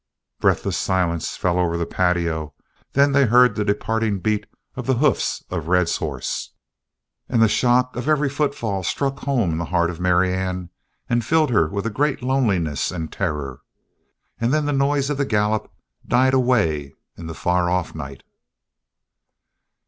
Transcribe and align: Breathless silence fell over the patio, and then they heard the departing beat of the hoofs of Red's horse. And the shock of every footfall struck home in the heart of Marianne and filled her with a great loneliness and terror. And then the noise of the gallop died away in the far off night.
Breathless 0.39 0.79
silence 0.79 1.37
fell 1.37 1.59
over 1.59 1.77
the 1.77 1.85
patio, 1.85 2.55
and 2.55 2.87
then 2.95 3.11
they 3.11 3.27
heard 3.27 3.53
the 3.53 3.63
departing 3.63 4.17
beat 4.17 4.47
of 4.75 4.87
the 4.87 4.95
hoofs 4.95 5.43
of 5.51 5.67
Red's 5.67 5.97
horse. 5.97 6.53
And 7.29 7.39
the 7.39 7.47
shock 7.47 7.95
of 7.95 8.07
every 8.09 8.27
footfall 8.27 8.81
struck 8.81 9.19
home 9.19 9.51
in 9.51 9.57
the 9.59 9.65
heart 9.65 9.91
of 9.91 9.99
Marianne 9.99 10.71
and 11.07 11.23
filled 11.23 11.51
her 11.51 11.67
with 11.69 11.85
a 11.85 11.91
great 11.91 12.23
loneliness 12.23 12.89
and 12.89 13.11
terror. 13.13 13.61
And 14.39 14.51
then 14.51 14.65
the 14.65 14.73
noise 14.73 15.11
of 15.11 15.19
the 15.19 15.23
gallop 15.25 15.71
died 16.07 16.33
away 16.33 16.95
in 17.15 17.27
the 17.27 17.35
far 17.35 17.69
off 17.69 17.93
night. 17.93 18.23